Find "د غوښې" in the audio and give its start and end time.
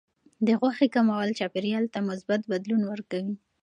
0.45-0.87